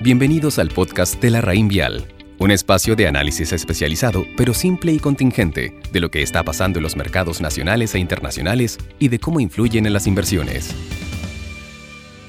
[0.00, 2.06] Bienvenidos al podcast de la Raín Vial,
[2.38, 6.84] un espacio de análisis especializado, pero simple y contingente, de lo que está pasando en
[6.84, 10.72] los mercados nacionales e internacionales y de cómo influyen en las inversiones.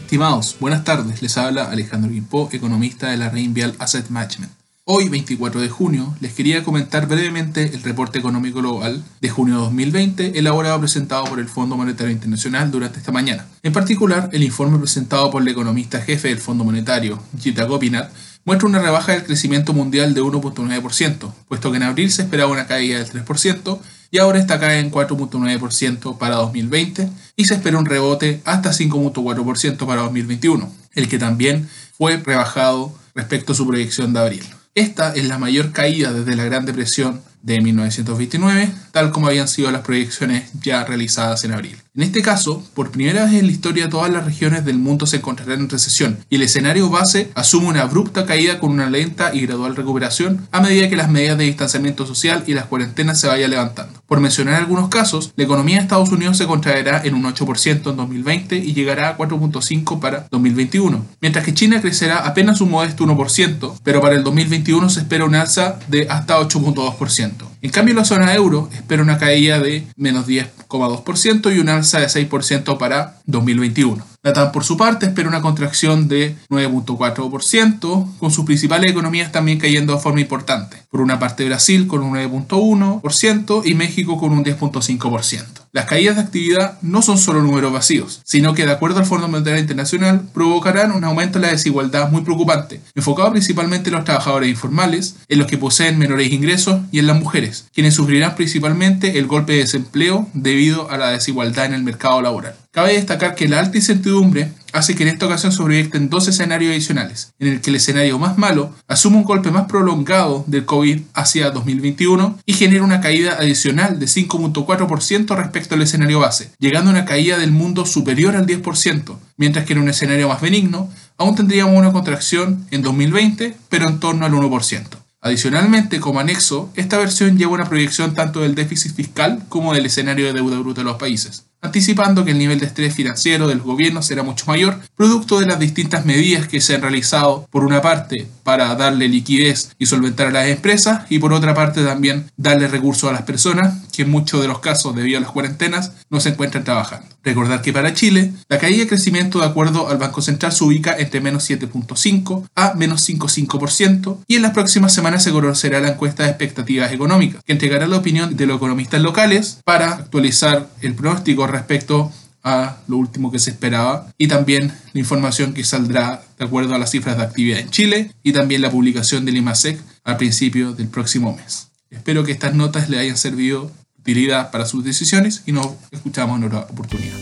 [0.00, 1.20] Estimados, buenas tardes.
[1.20, 4.57] Les habla Alejandro Guipó, economista de la Raín Vial Asset Management.
[4.90, 9.60] Hoy, 24 de junio, les quería comentar brevemente el reporte económico global de junio de
[9.60, 13.46] 2020 elaborado y presentado por el Fondo Monetario Internacional durante esta mañana.
[13.62, 18.10] En particular, el informe presentado por el economista jefe del Fondo Monetario, Gita Gopinath,
[18.46, 22.66] muestra una rebaja del crecimiento mundial de 1.9%, puesto que en abril se esperaba una
[22.66, 23.78] caída del 3%
[24.10, 29.86] y ahora está cae en 4.9% para 2020 y se espera un rebote hasta 5.4%
[29.86, 34.57] para 2021, el que también fue rebajado respecto a su proyección de abril.
[34.74, 39.70] Esta es la mayor caída desde la Gran Depresión de 1929, tal como habían sido
[39.70, 41.76] las proyecciones ya realizadas en abril.
[41.94, 45.16] En este caso, por primera vez en la historia todas las regiones del mundo se
[45.16, 49.40] encontrarán en recesión y el escenario base asume una abrupta caída con una lenta y
[49.42, 53.50] gradual recuperación a medida que las medidas de distanciamiento social y las cuarentenas se vayan
[53.50, 53.97] levantando.
[54.08, 57.96] Por mencionar algunos casos, la economía de Estados Unidos se contraerá en un 8% en
[57.96, 63.80] 2020 y llegará a 4.5% para 2021, mientras que China crecerá apenas un modesto 1%,
[63.84, 67.47] pero para el 2021 se espera un alza de hasta 8.2%.
[67.60, 72.06] En cambio, la zona euro espera una caída de menos 10,2% y un alza de
[72.06, 74.04] 6% para 2021.
[74.22, 79.94] Latam, por su parte, espera una contracción de 9.4%, con sus principales economías también cayendo
[79.94, 80.76] de forma importante.
[80.90, 85.67] Por una parte, Brasil con un 9.1% y México con un 10.5%.
[85.78, 89.28] Las caídas de actividad no son solo números vacíos, sino que, de acuerdo al Fondo
[89.28, 94.50] Monetario Internacional, provocarán un aumento de la desigualdad muy preocupante, enfocado principalmente en los trabajadores
[94.50, 99.28] informales, en los que poseen menores ingresos y en las mujeres, quienes sufrirán principalmente el
[99.28, 102.56] golpe de desempleo debido a la desigualdad en el mercado laboral.
[102.78, 106.70] Cabe destacar que la alta incertidumbre hace que en esta ocasión se proyecten dos escenarios
[106.70, 111.00] adicionales, en el que el escenario más malo asume un golpe más prolongado del COVID
[111.12, 116.92] hacia 2021 y genera una caída adicional de 5.4% respecto al escenario base, llegando a
[116.92, 121.34] una caída del mundo superior al 10%, mientras que en un escenario más benigno aún
[121.34, 124.84] tendríamos una contracción en 2020, pero en torno al 1%.
[125.20, 130.26] Adicionalmente, como anexo, esta versión lleva una proyección tanto del déficit fiscal como del escenario
[130.26, 134.02] de deuda bruta de los países anticipando que el nivel de estrés financiero del gobierno
[134.02, 138.28] será mucho mayor, producto de las distintas medidas que se han realizado, por una parte,
[138.42, 143.10] para darle liquidez y solventar a las empresas, y por otra parte también darle recursos
[143.10, 146.30] a las personas, que en muchos de los casos, debido a las cuarentenas, no se
[146.30, 147.06] encuentran trabajando.
[147.28, 150.96] Recordar que para Chile, la caída de crecimiento de acuerdo al Banco Central se ubica
[150.96, 156.22] entre menos 7.5 a menos 5,5%, y en las próximas semanas se conocerá la encuesta
[156.22, 161.46] de expectativas económicas, que entregará la opinión de los economistas locales para actualizar el pronóstico
[161.46, 162.10] respecto
[162.42, 166.78] a lo último que se esperaba y también la información que saldrá de acuerdo a
[166.78, 170.88] las cifras de actividad en Chile y también la publicación del IMASEC al principio del
[170.88, 171.68] próximo mes.
[171.90, 176.44] Espero que estas notas le hayan servido utilidad para sus decisiones y nos escuchamos en
[176.44, 177.16] otra oportunidad.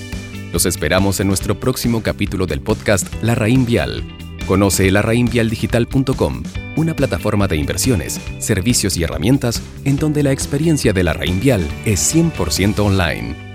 [0.52, 4.04] Los esperamos en nuestro próximo capítulo del podcast La Raín Vial.
[4.46, 6.42] Conoce larraínvialdigital.com,
[6.76, 11.66] una plataforma de inversiones, servicios y herramientas en donde la experiencia de la Raín Vial
[11.84, 13.45] es 100% online.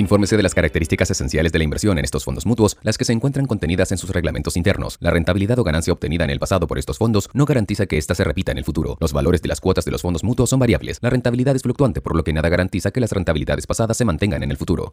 [0.00, 3.12] Infórmese de las características esenciales de la inversión en estos fondos mutuos, las que se
[3.12, 4.96] encuentran contenidas en sus reglamentos internos.
[4.98, 8.14] La rentabilidad o ganancia obtenida en el pasado por estos fondos no garantiza que ésta
[8.14, 8.96] se repita en el futuro.
[8.98, 11.00] Los valores de las cuotas de los fondos mutuos son variables.
[11.02, 14.42] La rentabilidad es fluctuante, por lo que nada garantiza que las rentabilidades pasadas se mantengan
[14.42, 14.88] en el futuro.